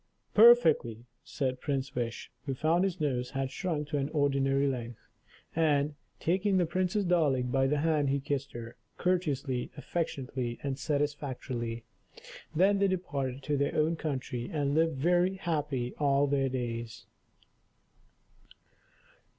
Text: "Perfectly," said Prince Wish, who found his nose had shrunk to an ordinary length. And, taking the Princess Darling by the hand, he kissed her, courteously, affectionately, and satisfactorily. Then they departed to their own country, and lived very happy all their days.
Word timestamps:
"Perfectly," 0.33 1.05
said 1.23 1.61
Prince 1.61 1.93
Wish, 1.93 2.31
who 2.47 2.55
found 2.55 2.83
his 2.83 2.99
nose 2.99 3.29
had 3.29 3.51
shrunk 3.51 3.87
to 3.89 3.99
an 3.99 4.09
ordinary 4.09 4.65
length. 4.65 4.97
And, 5.55 5.93
taking 6.19 6.57
the 6.57 6.65
Princess 6.65 7.03
Darling 7.05 7.51
by 7.51 7.67
the 7.67 7.77
hand, 7.81 8.09
he 8.09 8.19
kissed 8.19 8.53
her, 8.53 8.77
courteously, 8.97 9.69
affectionately, 9.77 10.57
and 10.63 10.79
satisfactorily. 10.79 11.83
Then 12.55 12.79
they 12.79 12.87
departed 12.87 13.43
to 13.43 13.57
their 13.57 13.75
own 13.75 13.95
country, 13.95 14.49
and 14.51 14.73
lived 14.73 14.97
very 14.97 15.35
happy 15.35 15.93
all 15.99 16.25
their 16.25 16.49
days. 16.49 17.05